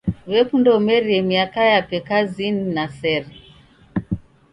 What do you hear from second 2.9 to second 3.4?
sere.